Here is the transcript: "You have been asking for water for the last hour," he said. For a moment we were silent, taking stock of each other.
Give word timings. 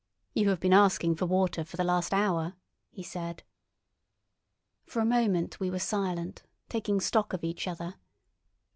"You 0.33 0.49
have 0.49 0.59
been 0.59 0.73
asking 0.73 1.17
for 1.17 1.27
water 1.27 1.63
for 1.63 1.77
the 1.77 1.83
last 1.83 2.11
hour," 2.11 2.55
he 2.89 3.03
said. 3.03 3.43
For 4.87 4.99
a 4.99 5.05
moment 5.05 5.59
we 5.59 5.69
were 5.69 5.77
silent, 5.77 6.41
taking 6.69 6.99
stock 6.99 7.33
of 7.33 7.43
each 7.43 7.67
other. 7.67 7.93